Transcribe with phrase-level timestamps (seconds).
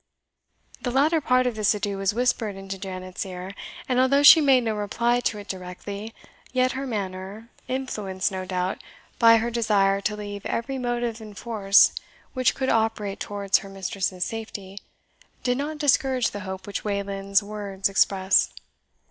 [0.81, 3.53] The latter part of this adieu was whispered into Janet's ear
[3.87, 6.11] and although she made no reply to it directly,
[6.51, 8.81] yet her manner, influenced, no doubt,
[9.19, 11.91] by her desire to leave every motive in force
[12.33, 14.79] which could operate towards her mistress's safety,
[15.43, 18.59] did not discourage the hope which Wayland's words expressed.